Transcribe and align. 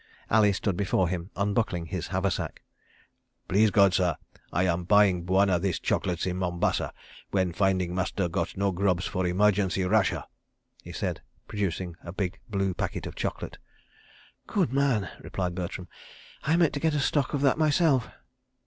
Ali 0.35 0.51
stood 0.51 0.75
before 0.75 1.07
him 1.09 1.29
unbuckling 1.35 1.85
his 1.85 2.07
haversack. 2.07 2.63
"Please 3.47 3.69
God, 3.69 3.93
sah, 3.93 4.15
I 4.51 4.63
am 4.63 4.83
buying 4.83 5.25
Bwana 5.25 5.59
this 5.61 5.77
chocolates 5.79 6.25
in 6.25 6.37
Mombasa 6.37 6.91
when 7.29 7.53
finding 7.53 7.93
master 7.93 8.27
got 8.27 8.57
no 8.57 8.71
grubs 8.71 9.05
for 9.05 9.27
emergency 9.27 9.83
rasher," 9.85 10.23
said 10.91 11.19
he, 11.19 11.41
producing 11.47 11.97
a 12.03 12.11
big 12.11 12.39
blue 12.49 12.73
packet 12.73 13.05
of 13.05 13.13
chocolate. 13.13 13.59
"Good 14.47 14.73
man!" 14.73 15.07
replied 15.19 15.53
Bertram. 15.53 15.87
"I 16.41 16.55
meant 16.57 16.73
to 16.73 16.79
get 16.79 16.95
a 16.95 16.99
stock 16.99 17.35
of 17.35 17.41
that 17.41 17.59
myself. 17.59 18.09